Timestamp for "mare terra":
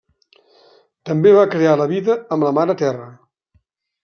2.61-3.07